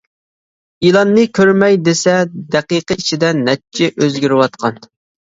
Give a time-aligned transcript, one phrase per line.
[0.87, 2.15] ئېلاننى كۆرمەي دېسە
[2.55, 4.81] دەقىقە ئىچىدە نەچچە ئۆزگىرىۋاتقان.